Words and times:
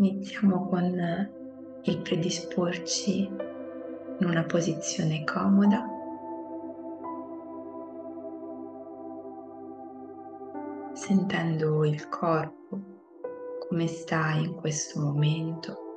Iniziamo 0.00 0.68
con 0.68 1.28
il 1.82 1.98
predisporci 2.02 3.28
in 4.20 4.26
una 4.28 4.44
posizione 4.44 5.24
comoda. 5.24 5.84
Sentendo 10.92 11.84
il 11.84 12.08
corpo 12.08 12.80
come 13.68 13.88
sta 13.88 14.34
in 14.34 14.54
questo 14.54 15.00
momento. 15.00 15.87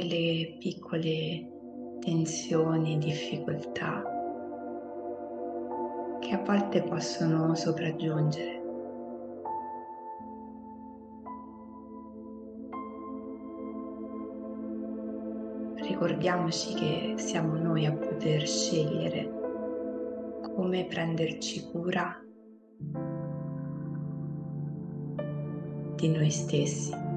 Quelle 0.00 0.56
piccole 0.58 1.98
tensioni, 2.00 2.96
difficoltà 2.96 4.02
che 6.20 6.34
a 6.34 6.42
volte 6.42 6.82
possono 6.82 7.54
sopraggiungere. 7.54 8.62
Ricordiamoci 15.82 16.72
che 16.72 17.14
siamo 17.16 17.56
noi 17.56 17.84
a 17.84 17.92
poter 17.92 18.46
scegliere 18.46 19.30
come 20.54 20.86
prenderci 20.86 21.70
cura 21.70 22.18
di 25.96 26.08
noi 26.08 26.30
stessi. 26.30 27.09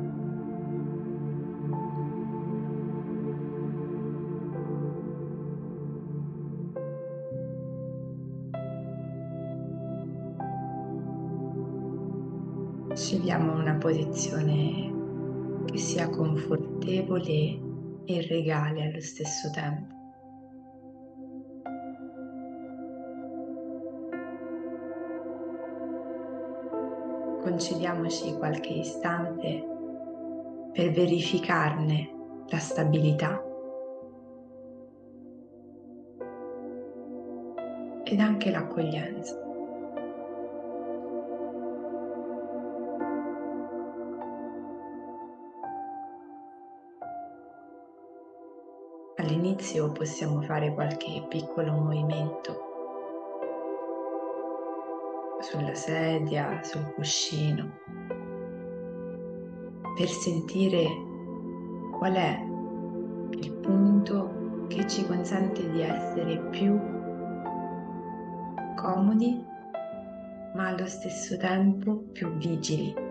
Scegliamo 13.13 13.53
una 13.53 13.75
posizione 13.75 14.91
che 15.65 15.77
sia 15.77 16.09
confortevole 16.09 17.59
e 18.05 18.27
regale 18.27 18.87
allo 18.87 19.01
stesso 19.01 19.51
tempo. 19.51 19.91
concediamoci 27.43 28.33
qualche 28.37 28.73
istante 28.73 29.63
per 30.71 30.89
verificarne 30.91 32.09
la 32.47 32.57
stabilità 32.57 33.43
ed 38.05 38.19
anche 38.19 38.49
l'accoglienza. 38.49 39.42
All'inizio 49.53 49.91
possiamo 49.91 50.41
fare 50.41 50.73
qualche 50.73 51.23
piccolo 51.29 51.73
movimento 51.73 52.57
sulla 55.41 55.75
sedia, 55.75 56.63
sul 56.63 56.91
cuscino, 56.95 57.77
per 59.95 60.07
sentire 60.07 60.87
qual 61.95 62.13
è 62.13 62.39
il 63.29 63.51
punto 63.53 64.65
che 64.69 64.87
ci 64.87 65.05
consente 65.05 65.69
di 65.69 65.81
essere 65.81 66.39
più 66.49 66.79
comodi 68.75 69.39
ma 70.55 70.69
allo 70.69 70.87
stesso 70.87 71.37
tempo 71.37 72.05
più 72.11 72.35
vigili. 72.37 73.02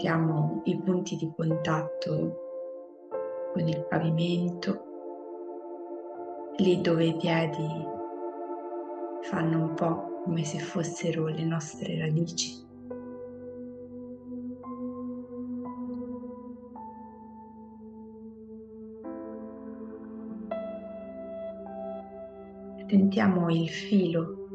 Sentiamo 0.00 0.62
i 0.64 0.80
punti 0.80 1.14
di 1.16 1.30
contatto 1.36 2.38
con 3.52 3.68
il 3.68 3.84
pavimento, 3.86 4.84
lì 6.56 6.80
dove 6.80 7.04
i 7.04 7.16
piedi 7.16 7.68
fanno 9.20 9.60
un 9.60 9.74
po' 9.74 10.22
come 10.24 10.42
se 10.42 10.58
fossero 10.58 11.26
le 11.26 11.44
nostre 11.44 11.98
radici. 11.98 12.66
Sentiamo 22.88 23.50
il 23.50 23.68
filo 23.68 24.48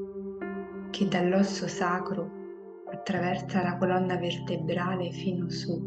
che 0.90 1.08
dall'osso 1.08 1.68
sacro 1.68 2.45
attraversa 2.92 3.62
la 3.64 3.78
colonna 3.78 4.18
vertebrale 4.18 5.12
fino 5.12 5.50
su 5.50 5.84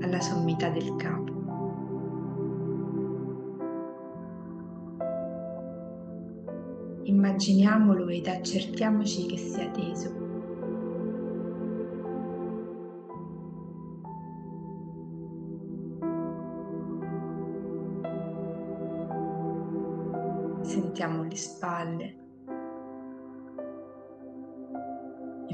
alla 0.00 0.20
sommità 0.20 0.68
del 0.68 0.94
capo. 0.96 1.32
Immaginiamolo 7.04 8.08
ed 8.08 8.26
accertiamoci 8.26 9.26
che 9.26 9.36
sia 9.36 9.70
teso. 9.70 10.22
Sentiamo 20.62 21.22
le 21.24 21.36
spalle, 21.36 22.23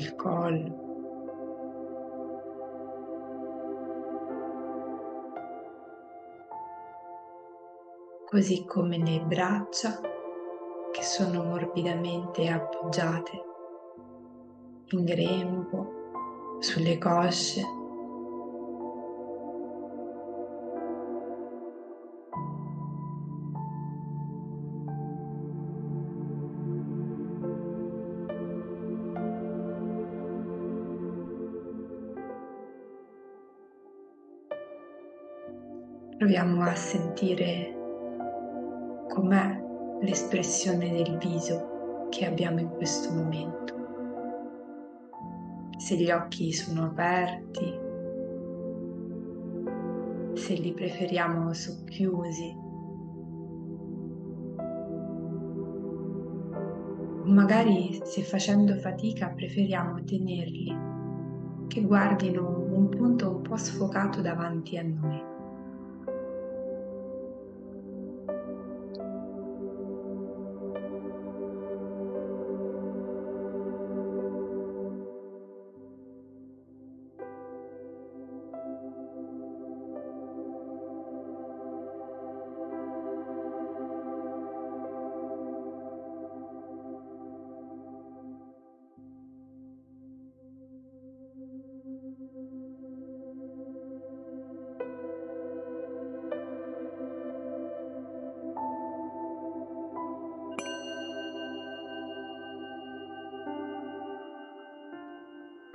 il 0.01 0.17
collo. 0.17 0.89
Così 8.27 8.65
come 8.65 8.97
le 8.99 9.21
braccia 9.21 10.01
che 10.93 11.03
sono 11.03 11.43
morbidamente 11.43 12.49
appoggiate 12.49 13.45
in 14.93 15.05
grembo, 15.05 16.59
sulle 16.61 16.99
cosce 16.99 17.80
Proviamo 36.21 36.63
a 36.65 36.75
sentire 36.75 37.75
com'è 39.09 39.59
l'espressione 40.03 40.91
del 40.91 41.17
viso 41.17 42.09
che 42.11 42.27
abbiamo 42.27 42.61
in 42.61 42.69
questo 42.69 43.11
momento. 43.15 43.75
Se 45.79 45.97
gli 45.97 46.11
occhi 46.11 46.53
sono 46.53 46.85
aperti, 46.85 47.65
se 50.35 50.55
li 50.57 50.75
preferiamo 50.75 51.55
socchiusi. 51.55 52.55
Magari 57.25 57.99
se 58.05 58.21
facendo 58.21 58.75
fatica 58.75 59.31
preferiamo 59.31 60.05
tenerli, 60.05 60.77
che 61.67 61.81
guardino 61.81 62.47
un 62.75 62.91
punto 62.91 63.37
un 63.37 63.41
po' 63.41 63.57
sfocato 63.57 64.21
davanti 64.21 64.77
a 64.77 64.83
noi. 64.83 65.39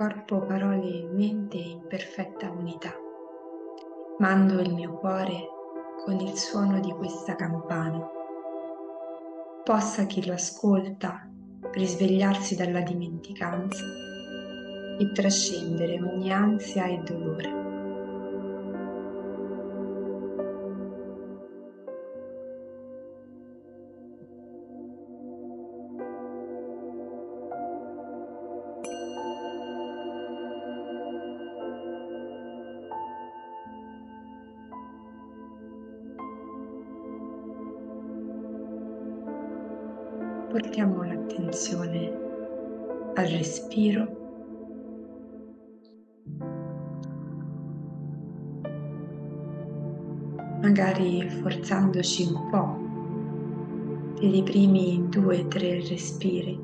Corpo, 0.06 0.40
parole 0.42 1.00
e 1.00 1.08
mente 1.10 1.56
in 1.56 1.84
perfetta 1.88 2.48
unità. 2.48 2.94
Mando 4.18 4.60
il 4.60 4.72
mio 4.72 4.92
cuore 4.98 5.48
con 6.04 6.20
il 6.20 6.36
suono 6.36 6.78
di 6.78 6.92
questa 6.92 7.34
campana. 7.34 8.08
Possa 9.64 10.04
chi 10.04 10.24
lo 10.24 10.34
ascolta 10.34 11.28
risvegliarsi 11.72 12.54
dalla 12.54 12.82
dimenticanza 12.82 13.84
e 15.00 15.10
trascendere 15.10 16.00
ogni 16.00 16.32
ansia 16.32 16.86
e 16.86 16.98
dolore. 16.98 17.55
Portiamo 40.56 41.02
l'attenzione 41.02 42.10
al 43.14 43.26
respiro. 43.26 44.06
Magari 50.62 51.28
forzandoci 51.28 52.32
un 52.32 52.48
po' 52.48 54.14
per 54.18 54.34
i 54.34 54.42
primi 54.42 55.06
due 55.10 55.40
o 55.40 55.46
tre 55.48 55.86
respiri 55.86 56.58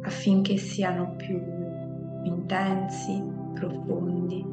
affinché 0.00 0.56
siano 0.56 1.16
più 1.16 1.38
intensi, 2.22 3.22
profondi 3.52 4.46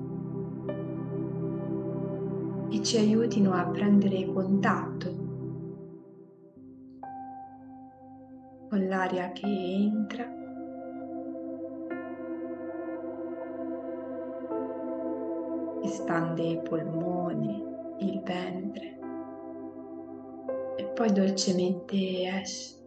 e 2.69 2.83
ci 2.83 2.97
aiutino 2.97 3.53
a 3.53 3.65
prendere 3.67 4.25
contatto 4.25 5.20
con 8.71 8.87
l'aria 8.87 9.33
che 9.33 9.45
entra 9.45 10.23
espande 15.83 16.41
i 16.41 16.61
polmoni, 16.61 17.61
il 17.97 18.21
ventre 18.21 18.97
e 20.77 20.85
poi 20.85 21.11
dolcemente 21.11 21.95
esce. 22.41 22.80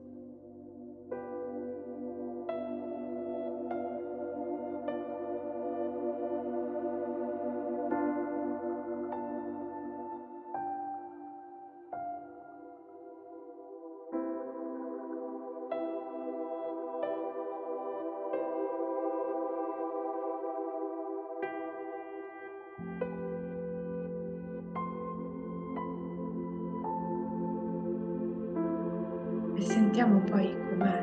Sentiamo 30.04 30.20
poi 30.20 30.54
com'è 30.68 31.02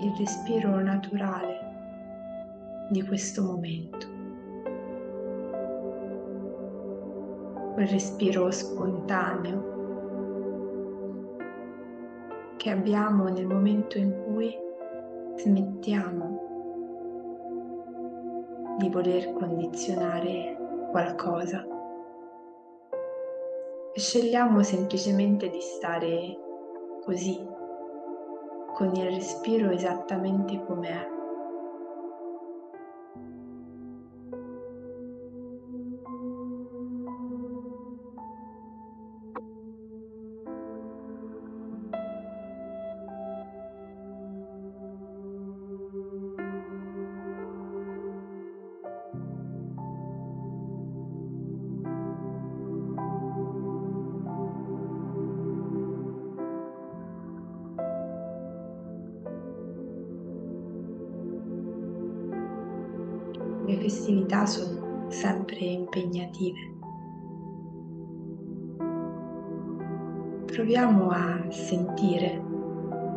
il 0.00 0.12
respiro 0.18 0.80
naturale 0.80 1.60
di 2.90 3.06
questo 3.06 3.44
momento. 3.44 4.10
Quel 7.74 7.86
respiro 7.86 8.50
spontaneo 8.50 9.70
che 12.56 12.70
abbiamo 12.70 13.28
nel 13.28 13.46
momento 13.46 13.98
in 13.98 14.12
cui 14.24 14.52
smettiamo 15.36 16.40
di 18.78 18.88
voler 18.88 19.32
condizionare 19.32 20.56
qualcosa 20.90 21.64
scegliamo 23.94 24.62
semplicemente 24.62 25.50
di 25.50 25.60
stare 25.60 26.41
così, 27.04 27.44
con 28.74 28.94
il 28.94 29.04
respiro 29.04 29.70
esattamente 29.70 30.62
come 30.64 30.90
festività 64.32 64.46
sono 64.46 65.10
sempre 65.10 65.58
impegnative. 65.58 66.70
Proviamo 70.46 71.10
a 71.10 71.50
sentire 71.50 72.42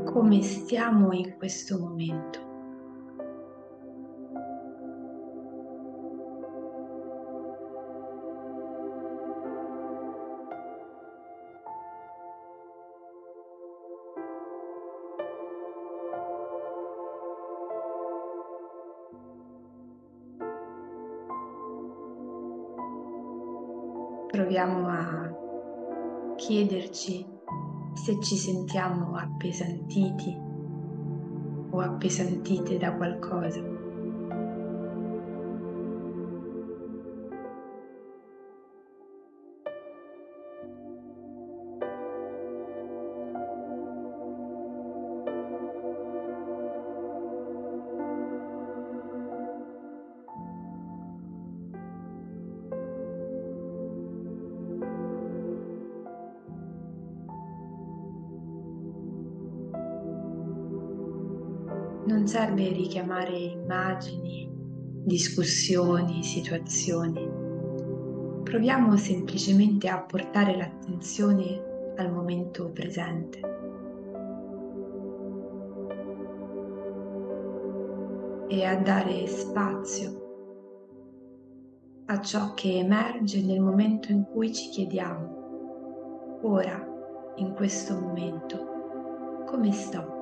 come 0.05 0.41
stiamo 0.41 1.13
in 1.13 1.35
questo 1.37 1.79
momento. 1.79 2.44
Proviamo 24.35 24.87
a 24.89 26.35
chiederci 26.35 27.25
se 27.93 28.19
ci 28.19 28.35
sentiamo 28.35 29.15
appesantiti 29.15 30.37
o 31.69 31.79
appesantite 31.79 32.77
da 32.77 32.93
qualcosa. 32.95 33.74
Richiamare 62.95 63.37
immagini, 63.37 64.49
discussioni, 65.03 66.23
situazioni. 66.23 67.29
Proviamo 68.41 68.95
semplicemente 68.95 69.89
a 69.89 69.99
portare 69.99 70.55
l'attenzione 70.55 71.93
al 71.97 72.09
momento 72.09 72.69
presente. 72.69 73.39
E 78.47 78.63
a 78.63 78.77
dare 78.77 79.27
spazio 79.27 80.23
a 82.05 82.21
ciò 82.21 82.53
che 82.53 82.77
emerge 82.77 83.43
nel 83.43 83.59
momento 83.59 84.11
in 84.11 84.23
cui 84.23 84.53
ci 84.53 84.69
chiediamo, 84.69 86.39
ora, 86.43 86.81
in 87.37 87.53
questo 87.55 87.99
momento, 87.99 89.43
come 89.47 89.71
sto? 89.73 90.14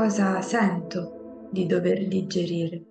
Cosa 0.00 0.40
sento 0.40 1.48
di 1.52 1.66
dover 1.66 2.08
digerire? 2.08 2.89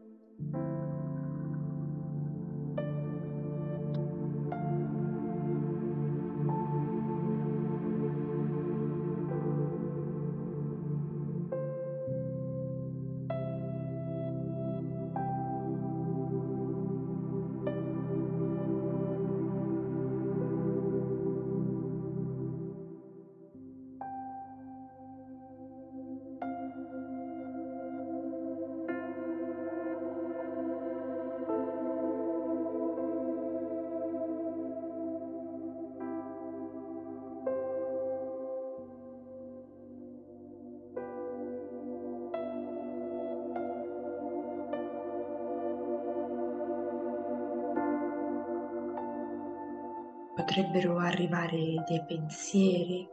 Potrebbero 50.49 50.97
arrivare 50.97 51.83
dei 51.87 52.03
pensieri, 52.07 53.07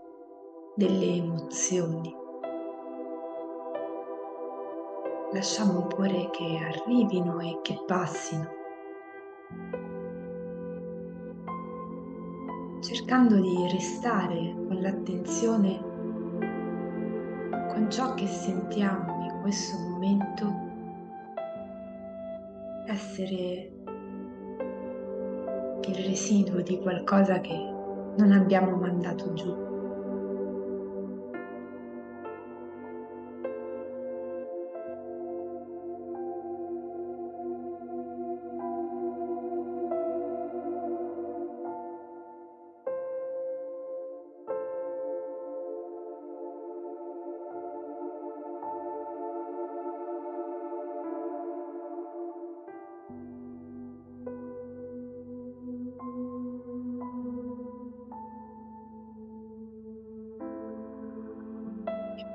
delle 0.74 1.16
emozioni. 1.16 2.14
Lasciamo 5.34 5.82
pure 5.82 6.30
che 6.30 6.56
arrivino 6.56 7.38
e 7.40 7.58
che 7.60 7.78
passino, 7.86 8.48
cercando 12.80 13.38
di 13.38 13.68
restare 13.70 14.54
con 14.66 14.78
l'attenzione 14.80 15.94
con 17.68 17.86
ciò 17.90 18.14
che 18.14 18.26
sentiamo 18.26 19.24
in 19.24 19.40
questo 19.42 19.76
momento, 19.76 20.54
essere 22.86 23.75
il 25.86 25.94
residuo 26.04 26.60
di 26.60 26.78
qualcosa 26.80 27.40
che 27.40 27.54
non 28.16 28.32
abbiamo 28.32 28.76
mandato 28.76 29.32
giù. 29.34 29.65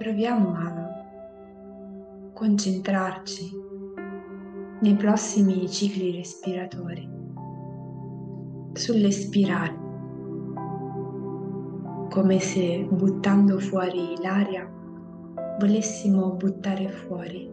Proviamo 0.01 0.53
a 0.55 2.31
concentrarci 2.33 3.51
nei 4.79 4.95
prossimi 4.95 5.69
cicli 5.69 6.11
respiratori 6.11 7.07
sull'espirare, 8.73 9.77
come 12.09 12.39
se 12.39 12.87
buttando 12.89 13.59
fuori 13.59 14.15
l'aria 14.19 14.67
volessimo 15.59 16.31
buttare 16.31 16.89
fuori 16.89 17.47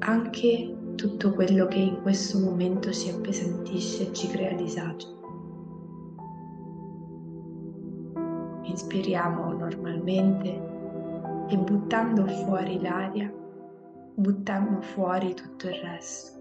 anche 0.00 0.76
tutto 0.96 1.32
quello 1.32 1.66
che 1.66 1.78
in 1.78 2.02
questo 2.02 2.40
momento 2.40 2.90
ci 2.90 3.08
appesantisce 3.10 4.08
e 4.08 4.12
ci 4.12 4.26
crea 4.26 4.52
disagio. 4.54 5.16
Inspiriamo 8.64 9.52
normalmente 9.52 10.67
e 11.48 11.56
buttando 11.56 12.26
fuori 12.26 12.78
l'aria, 12.80 13.32
buttiamo 14.14 14.82
fuori 14.82 15.32
tutto 15.34 15.68
il 15.68 15.74
resto. 15.74 16.37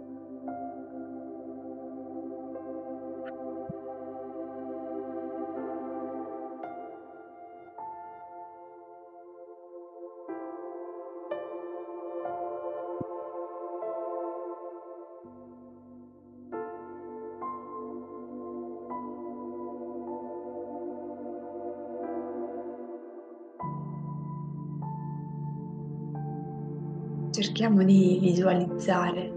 Cerchiamo 27.40 27.84
di 27.84 28.18
visualizzare 28.20 29.32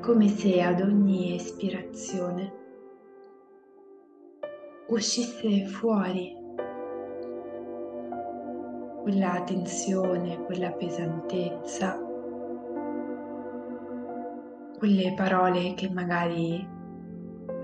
come 0.00 0.26
se 0.26 0.60
ad 0.60 0.80
ogni 0.80 1.36
espirazione 1.36 2.52
uscisse 4.88 5.64
fuori 5.66 6.36
quella 9.02 9.44
tensione, 9.44 10.42
quella 10.42 10.72
pesantezza, 10.72 11.96
quelle 14.78 15.14
parole 15.14 15.74
che 15.74 15.88
magari 15.88 16.68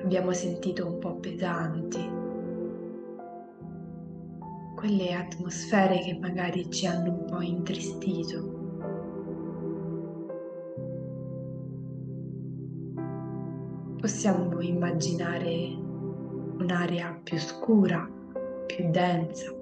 abbiamo 0.01 0.31
sentito 0.31 0.87
un 0.87 0.99
po' 0.99 1.17
pesanti 1.17 2.18
quelle 4.79 5.13
atmosfere 5.13 5.99
che 5.99 6.17
magari 6.21 6.71
ci 6.71 6.87
hanno 6.87 7.11
un 7.11 7.25
po' 7.25 7.41
intristito. 7.41 8.57
Possiamo 14.01 14.61
immaginare 14.61 15.75
un'area 16.61 17.21
più 17.25 17.39
scura, 17.39 18.09
più 18.67 18.89
densa, 18.91 19.53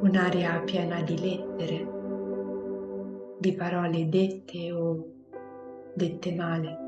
un'area 0.00 0.60
piena 0.60 1.02
di 1.02 1.18
lettere, 1.18 1.88
di 3.38 3.52
parole 3.52 4.08
dette 4.08 4.72
o 4.72 5.04
dette 5.94 6.34
male. 6.34 6.83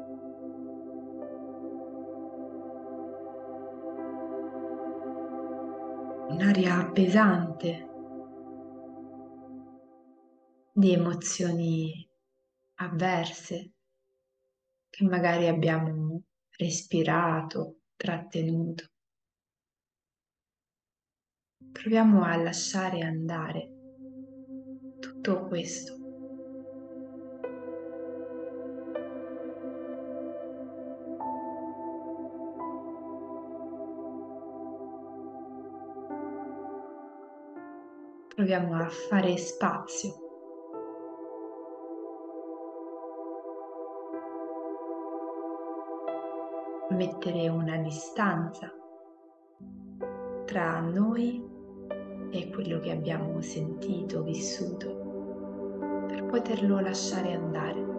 Un'aria 6.37 6.91
pesante 6.93 7.89
di 10.71 10.93
emozioni 10.93 12.07
avverse 12.75 13.73
che 14.91 15.05
magari 15.05 15.49
abbiamo 15.49 16.23
respirato, 16.59 17.79
trattenuto. 17.97 18.85
Proviamo 21.73 22.23
a 22.23 22.37
lasciare 22.37 23.01
andare 23.01 23.71
tutto 25.01 25.47
questo 25.47 25.96
proviamo 38.37 38.75
a 38.75 38.87
fare 38.91 39.35
spazio. 39.39 40.15
Mettere 46.91 47.49
una 47.49 47.79
distanza 47.79 48.71
tra 50.45 50.81
noi 50.81 51.43
e 52.31 52.51
quello 52.51 52.79
che 52.79 52.91
abbiamo 52.91 53.41
sentito, 53.41 54.23
vissuto, 54.23 56.05
per 56.07 56.27
poterlo 56.27 56.79
lasciare 56.81 57.33
andare. 57.33 57.96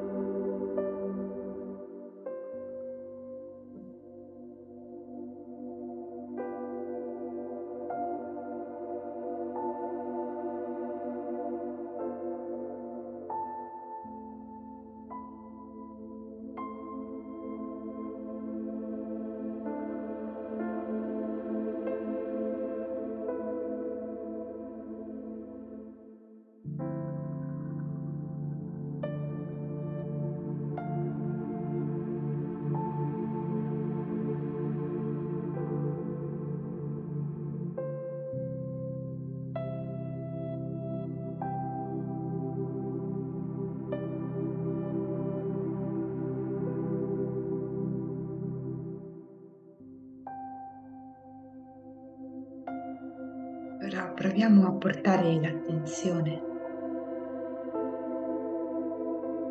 Proviamo 54.18 54.66
a 54.66 54.72
portare 54.72 55.40
l'attenzione 55.40 56.42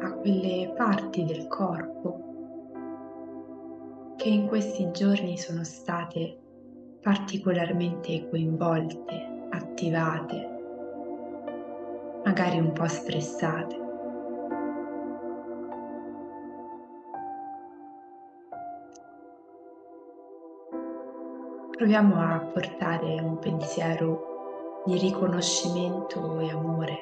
a 0.00 0.12
quelle 0.14 0.73
parti 0.76 1.25
del 1.25 1.46
corpo 1.46 2.25
che 4.16 4.28
in 4.28 4.49
questi 4.49 4.90
giorni 4.90 5.38
sono 5.38 5.62
state 5.62 6.37
particolarmente 7.00 8.29
coinvolte, 8.29 9.46
attivate, 9.50 10.59
magari 12.24 12.59
un 12.59 12.72
po' 12.72 12.88
stressate. 12.88 13.85
Proviamo 21.70 22.20
a 22.20 22.40
portare 22.52 23.20
un 23.20 23.38
pensiero 23.38 24.35
di 24.87 24.99
riconoscimento 24.99 26.38
e 26.38 26.49
amore. 26.49 26.99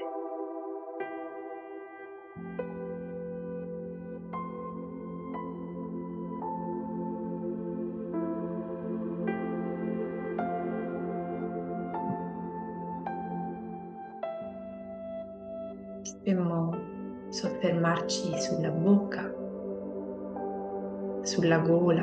Dobbiamo 16.25 16.75
soffermarci 17.29 18.41
sulla 18.41 18.71
bocca, 18.71 19.31
sulla 21.21 21.59
gola, 21.59 22.03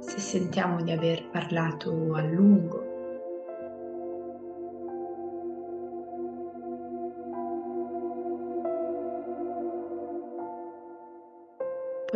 se 0.00 0.18
sentiamo 0.18 0.82
di 0.82 0.90
aver 0.90 1.30
parlato 1.30 2.12
a 2.12 2.20
lungo. 2.20 2.91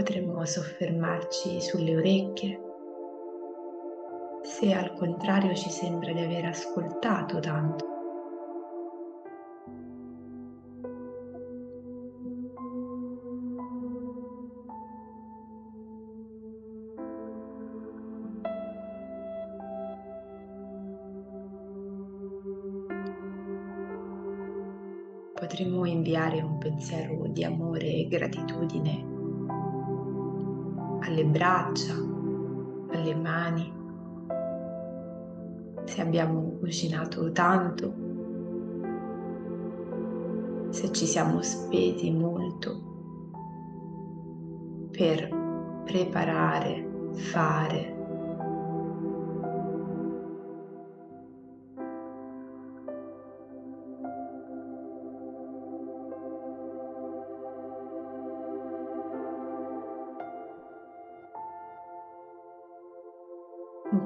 Potremmo 0.06 0.44
soffermarci 0.44 1.60
sulle 1.60 1.96
orecchie, 1.96 2.60
se 4.42 4.72
al 4.72 4.94
contrario 4.94 5.52
ci 5.56 5.68
sembra 5.68 6.12
di 6.12 6.20
aver 6.20 6.44
ascoltato 6.44 7.40
tanto. 7.40 7.94
potremmo 25.32 25.84
inviare 25.84 26.40
un 26.40 26.58
pensiero 26.58 27.26
di 27.28 27.44
amore 27.44 27.86
e 27.86 28.06
gratitudine 28.08 29.15
alle 31.16 31.24
braccia, 31.24 31.94
alle 32.90 33.14
mani, 33.14 33.72
se 35.84 36.00
abbiamo 36.02 36.58
cucinato 36.58 37.32
tanto, 37.32 37.94
se 40.68 40.92
ci 40.92 41.06
siamo 41.06 41.40
spesi 41.40 42.10
molto 42.10 42.84
per 44.90 45.82
preparare, 45.86 47.10
fare, 47.14 47.95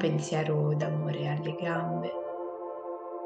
pensiero 0.01 0.73
d'amore 0.73 1.29
alle 1.29 1.55
gambe 1.61 2.11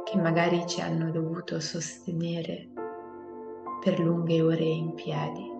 che 0.04 0.18
magari 0.18 0.66
ci 0.66 0.80
hanno 0.80 1.12
dovuto 1.12 1.60
sostenere 1.60 2.68
per 3.80 4.00
lunghe 4.00 4.42
ore 4.42 4.64
in 4.64 4.92
piedi, 4.94 5.52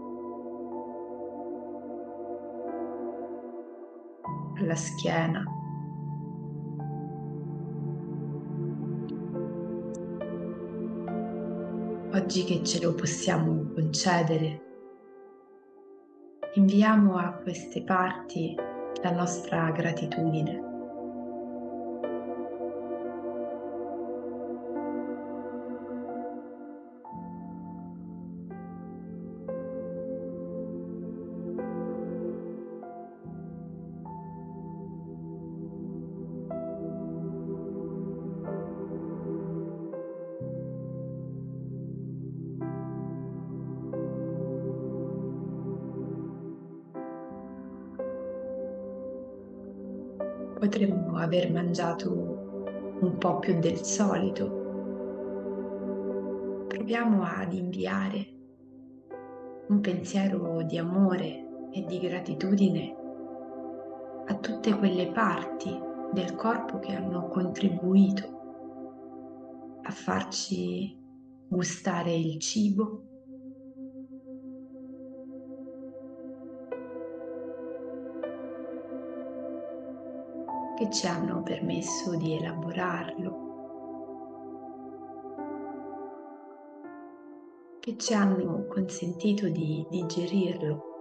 alla 4.58 4.74
schiena. 4.74 5.44
Oggi 12.12 12.44
che 12.44 12.64
ce 12.64 12.80
lo 12.80 12.92
possiamo 12.94 13.70
concedere, 13.72 14.62
inviamo 16.54 17.18
a 17.18 17.34
queste 17.34 17.84
parti 17.84 18.56
la 19.02 19.10
nostra 19.12 19.70
gratitudine. 19.70 20.63
Potremmo 50.64 51.18
aver 51.18 51.52
mangiato 51.52 52.96
un 53.00 53.18
po' 53.18 53.38
più 53.38 53.58
del 53.58 53.84
solito. 53.84 54.62
Proviamo 56.68 57.22
ad 57.22 57.52
inviare 57.52 58.32
un 59.68 59.80
pensiero 59.82 60.62
di 60.62 60.78
amore 60.78 61.68
e 61.70 61.84
di 61.84 61.98
gratitudine 61.98 62.96
a 64.24 64.34
tutte 64.36 64.74
quelle 64.78 65.12
parti 65.12 65.78
del 66.12 66.34
corpo 66.34 66.78
che 66.78 66.94
hanno 66.94 67.28
contribuito 67.28 68.22
a 69.82 69.90
farci 69.90 70.98
gustare 71.46 72.14
il 72.14 72.38
cibo 72.38 73.13
che 80.84 80.90
ci 80.90 81.06
hanno 81.06 81.42
permesso 81.42 82.14
di 82.14 82.34
elaborarlo, 82.34 83.42
che 87.80 87.96
ci 87.96 88.12
hanno 88.12 88.66
consentito 88.66 89.48
di 89.48 89.86
digerirlo. 89.88 90.93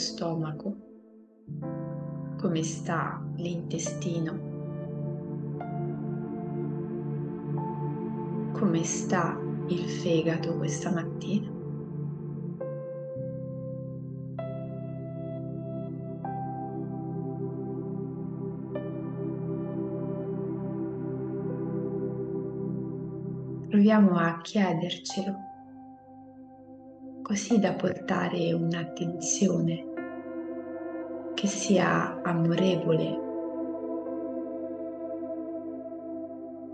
Stomaco, 0.00 0.76
come 2.38 2.62
sta 2.62 3.22
l'intestino, 3.36 4.48
come 8.52 8.82
sta 8.82 9.38
il 9.68 9.84
fegato 9.84 10.56
questa 10.56 10.90
mattina. 10.90 11.58
Proviamo 23.68 24.16
a 24.16 24.40
chiedercelo, 24.40 25.36
così 27.22 27.58
da 27.60 27.74
portare 27.74 28.52
un'attenzione 28.52 29.89
che 31.40 31.46
sia 31.46 32.20
amorevole 32.20 33.18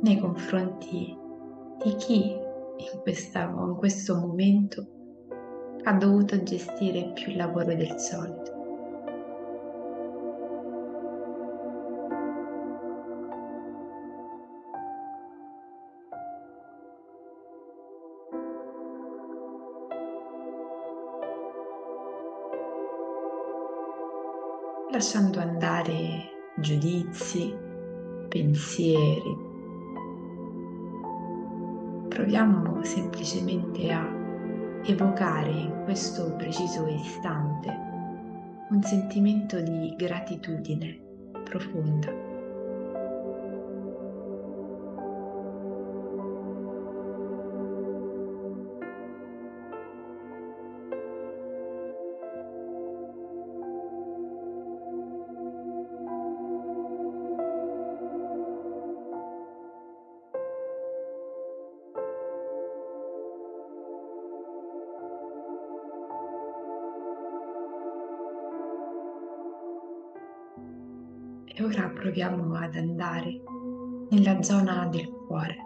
nei 0.00 0.18
confronti 0.18 1.16
di 1.84 1.94
chi 1.94 2.32
in, 2.32 3.00
questa, 3.00 3.42
in 3.42 3.76
questo 3.76 4.16
momento 4.16 4.84
ha 5.84 5.92
dovuto 5.92 6.42
gestire 6.42 7.12
più 7.12 7.36
lavoro 7.36 7.76
del 7.76 7.94
solito. 8.00 8.55
Lasciando 24.96 25.40
andare 25.40 26.52
giudizi, 26.56 27.54
pensieri. 28.30 29.36
Proviamo 32.08 32.82
semplicemente 32.82 33.92
a 33.92 34.10
evocare 34.84 35.50
in 35.50 35.82
questo 35.84 36.34
preciso 36.36 36.86
istante 36.86 37.68
un 38.70 38.82
sentimento 38.82 39.60
di 39.60 39.94
gratitudine 39.98 40.98
profonda. 41.44 42.25
Proviamo 72.16 72.54
ad 72.54 72.74
andare 72.76 73.42
nella 74.08 74.42
zona 74.42 74.88
del 74.90 75.06
cuore, 75.26 75.56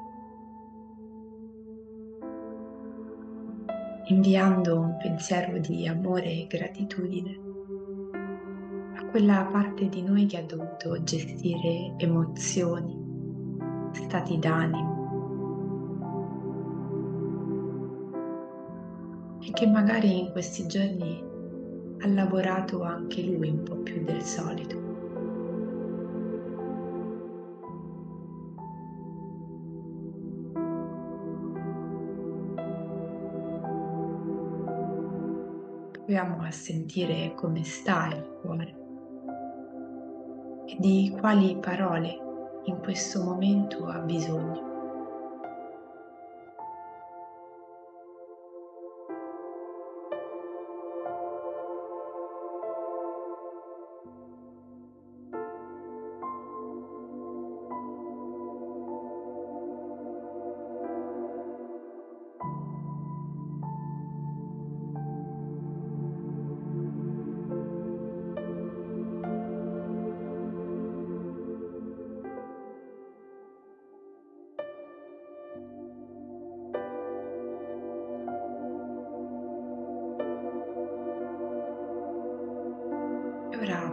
inviando 4.06 4.80
un 4.80 4.96
pensiero 4.96 5.58
di 5.58 5.86
amore 5.86 6.24
e 6.24 6.46
gratitudine 6.48 7.38
a 8.96 9.04
quella 9.10 9.48
parte 9.52 9.88
di 9.88 10.02
noi 10.02 10.26
che 10.26 10.38
ha 10.38 10.42
dovuto 10.42 11.00
gestire 11.04 11.94
emozioni, 11.98 12.98
stati 13.92 14.36
d'animo 14.40 14.98
e 19.40 19.52
che 19.52 19.66
magari 19.68 20.18
in 20.18 20.32
questi 20.32 20.66
giorni 20.66 21.22
ha 22.00 22.08
lavorato 22.08 22.82
anche 22.82 23.22
lui 23.22 23.50
un 23.50 23.62
po' 23.62 23.76
più 23.76 24.02
del 24.02 24.22
solito. 24.22 24.89
Proviamo 36.10 36.42
a 36.42 36.50
sentire 36.50 37.34
come 37.36 37.62
sta 37.62 38.08
il 38.08 38.38
cuore 38.40 38.74
e 40.66 40.76
di 40.80 41.14
quali 41.16 41.56
parole 41.60 42.18
in 42.64 42.80
questo 42.80 43.22
momento 43.22 43.86
ha 43.86 44.00
bisogno. 44.00 44.69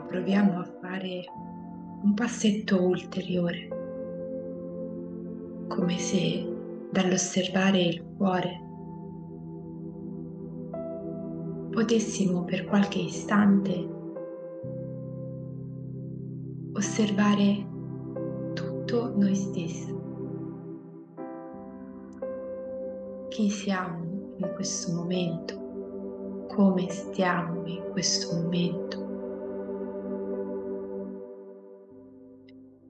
Proviamo 0.07 0.59
a 0.59 0.63
fare 0.81 1.23
un 2.03 2.13
passetto 2.13 2.81
ulteriore, 2.81 3.67
come 5.67 5.97
se 5.97 6.47
dall'osservare 6.91 7.81
il 7.81 8.03
cuore 8.15 8.61
potessimo 11.71 12.43
per 12.43 12.65
qualche 12.65 12.99
istante 12.99 13.87
osservare 16.73 17.67
tutto 18.53 19.13
noi 19.15 19.35
stessi. 19.35 19.95
Chi 23.27 23.49
siamo 23.49 24.33
in 24.37 24.51
questo 24.55 24.93
momento, 24.93 26.45
come 26.47 26.89
stiamo 26.89 27.65
in 27.65 27.89
questo 27.91 28.35
momento. 28.41 29.06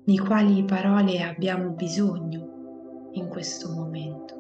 Di 0.07 0.17
quali 0.17 0.63
parole 0.63 1.21
abbiamo 1.21 1.71
bisogno 1.71 3.09
in 3.11 3.27
questo 3.27 3.69
momento. 3.73 4.35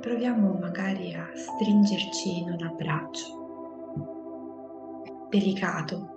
Proviamo 0.00 0.52
magari 0.60 1.14
a 1.14 1.26
stringerci 1.34 2.38
in 2.38 2.50
un 2.52 2.62
abbraccio 2.62 3.42
delicato 5.30 6.13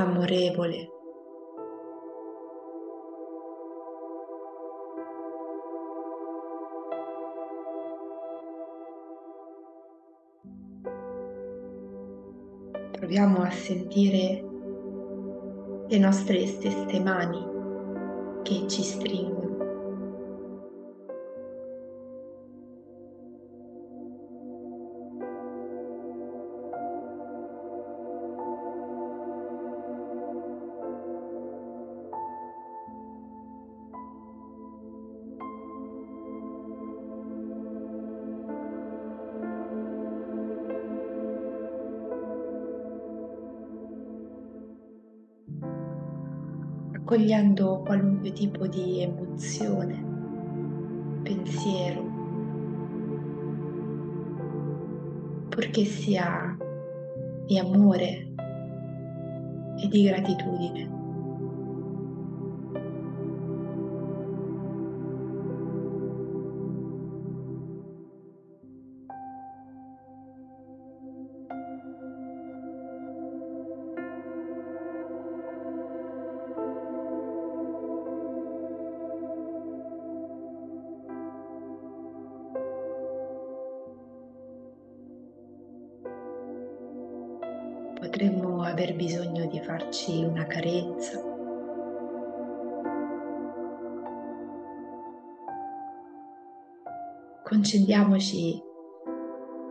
amorevole. 0.00 0.88
Proviamo 12.92 13.42
a 13.42 13.50
sentire 13.50 14.44
le 15.88 15.98
nostre 15.98 16.46
stesse 16.46 17.00
mani 17.00 17.44
che 18.42 18.66
ci 18.68 18.82
stringono. 18.82 19.49
Accogliendo 47.30 47.82
qualunque 47.84 48.32
tipo 48.32 48.66
di 48.66 49.02
emozione, 49.02 50.04
pensiero, 51.22 52.02
purché 55.48 55.84
sia 55.84 56.56
di 57.46 57.56
amore 57.58 58.32
e 59.78 59.88
di 59.88 60.02
gratitudine. 60.02 60.99
Concediamoci 98.10 98.60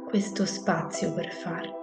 questo 0.08 0.46
spazio 0.46 1.14
per 1.14 1.30
farlo. 1.30 1.79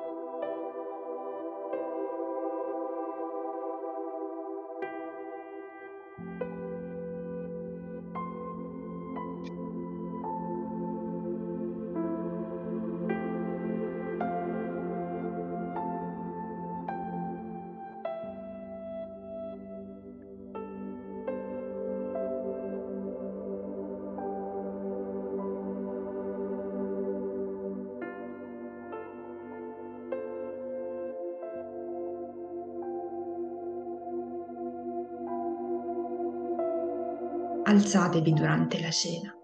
Alzatevi 37.69 38.33
durante 38.33 38.81
la 38.81 38.91
cena. 38.91 39.37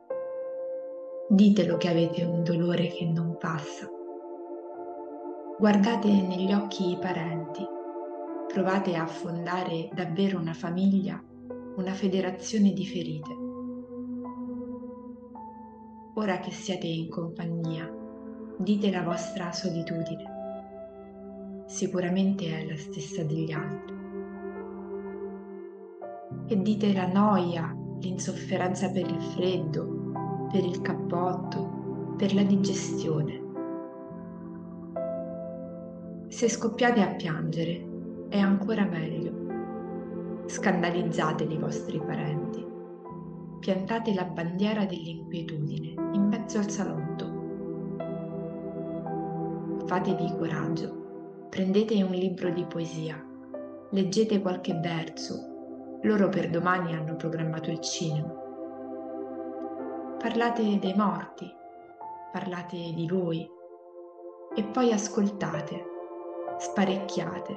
Ditelo 1.28 1.76
che 1.76 1.88
avete 1.88 2.22
un 2.22 2.44
dolore 2.44 2.86
che 2.86 3.04
non 3.04 3.36
passa. 3.36 3.90
Guardate 5.58 6.08
negli 6.08 6.52
occhi 6.52 6.92
i 6.92 6.98
parenti. 6.98 7.66
Provate 8.46 8.94
a 8.94 9.08
fondare 9.08 9.88
davvero 9.92 10.38
una 10.38 10.52
famiglia, 10.52 11.20
una 11.76 11.92
federazione 11.94 12.72
di 12.72 12.86
ferite. 12.86 13.36
Ora 16.14 16.38
che 16.38 16.52
siete 16.52 16.86
in 16.86 17.08
compagnia, 17.08 17.92
dite 18.56 18.92
la 18.92 19.02
vostra 19.02 19.50
solitudine. 19.50 21.64
Sicuramente 21.66 22.56
è 22.56 22.68
la 22.68 22.76
stessa 22.76 23.24
degli 23.24 23.50
altri. 23.50 23.96
E 26.46 26.62
dite 26.62 26.92
la 26.92 27.08
noia 27.08 27.80
l'insofferenza 28.02 28.90
per 28.90 29.08
il 29.08 29.22
freddo, 29.22 30.48
per 30.50 30.64
il 30.64 30.80
cappotto, 30.80 32.14
per 32.16 32.34
la 32.34 32.42
digestione. 32.42 33.40
Se 36.26 36.48
scoppiate 36.48 37.00
a 37.00 37.14
piangere, 37.14 38.26
è 38.28 38.38
ancora 38.38 38.84
meglio. 38.84 39.40
Scandalizzate 40.46 41.44
i 41.44 41.58
vostri 41.58 42.00
parenti. 42.00 42.66
Piantate 43.60 44.12
la 44.12 44.24
bandiera 44.24 44.84
dell'inquietudine 44.84 45.94
in 46.14 46.26
mezzo 46.26 46.58
al 46.58 46.68
salotto. 46.68 47.40
Fatevi 49.86 50.34
coraggio. 50.36 51.46
Prendete 51.48 52.02
un 52.02 52.10
libro 52.10 52.50
di 52.50 52.64
poesia. 52.64 53.24
Leggete 53.90 54.40
qualche 54.40 54.72
verso 54.80 55.51
loro 56.02 56.28
per 56.28 56.50
domani 56.50 56.94
hanno 56.94 57.16
programmato 57.16 57.70
il 57.70 57.80
cinema. 57.80 58.28
Parlate 60.18 60.78
dei 60.78 60.94
morti, 60.94 61.50
parlate 62.32 62.76
di 62.76 63.08
voi 63.08 63.48
e 64.54 64.64
poi 64.64 64.92
ascoltate, 64.92 65.84
sparecchiate, 66.58 67.56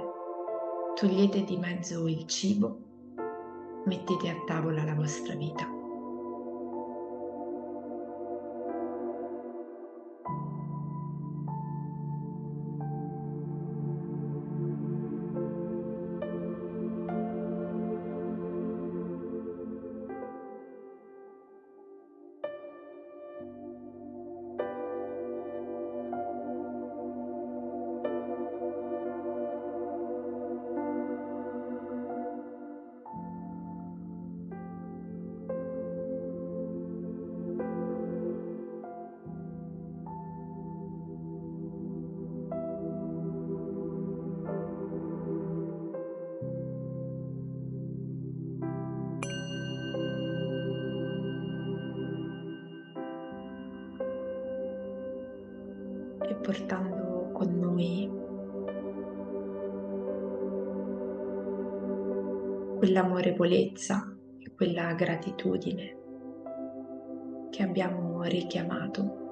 togliete 0.96 1.44
di 1.44 1.58
mezzo 1.58 2.08
il 2.08 2.26
cibo, 2.28 2.78
mettete 3.86 4.30
a 4.30 4.36
tavola 4.46 4.84
la 4.84 4.96
vostra 4.96 5.36
vita. 5.36 5.75
Portando 56.46 57.32
con 57.32 57.58
noi 57.58 58.08
quell'amorevolezza 62.78 64.16
e 64.38 64.54
quella 64.54 64.94
gratitudine 64.94 65.98
che 67.50 67.64
abbiamo 67.64 68.22
richiamato. 68.26 69.24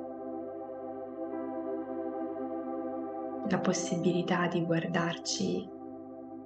La 3.48 3.60
possibilità 3.60 4.48
di 4.48 4.66
guardarci 4.66 5.70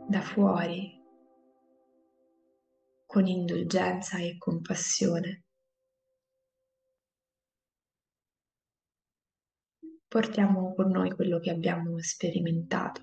da 0.05 0.19
fuori 0.19 1.01
con 3.05 3.25
indulgenza 3.25 4.17
e 4.17 4.37
compassione. 4.37 5.46
Portiamo 10.07 10.73
con 10.73 10.89
noi 10.89 11.11
quello 11.11 11.39
che 11.39 11.49
abbiamo 11.49 11.99
sperimentato, 11.99 13.01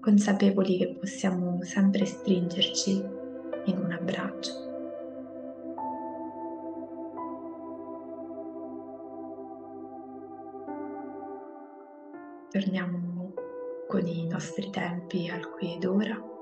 consapevoli 0.00 0.78
che 0.78 0.96
possiamo 0.98 1.62
sempre 1.62 2.06
stringerci 2.06 2.92
in 3.66 3.78
un 3.78 3.92
abbraccio. 3.92 4.64
Torniamo 12.48 13.34
con 13.86 14.06
i 14.06 14.26
nostri 14.26 14.70
tempi 14.70 15.28
al 15.28 15.50
qui 15.50 15.74
ed 15.74 15.84
ora. 15.84 16.35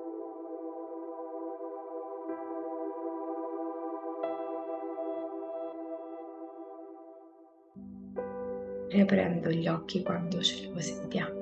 Riaprendo 8.94 9.50
gli 9.50 9.66
occhi 9.66 10.02
quando 10.02 10.40
ce 10.40 10.70
lo 10.72 10.80
sentiamo. 10.80 11.33